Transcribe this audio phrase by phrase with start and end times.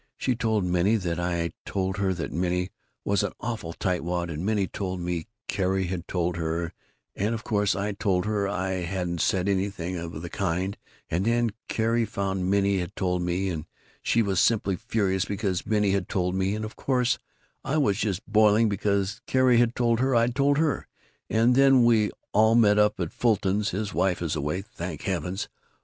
[0.17, 2.71] She told Minnie that I told her that Minnie
[3.05, 6.73] was an awful tightwad, and Minnie told me Carrie had told her,
[7.15, 10.75] and of course I told her I hadn't said anything of the kind,
[11.07, 13.67] and then Carrie found Minnie had told me, and
[14.01, 17.19] she was simply furious because Minnie had told me, and of course
[17.63, 20.87] I was just boiling because Carrie had told her I'd told her,
[21.29, 25.47] and then we all met up at Fulton's his wife is away thank heavens!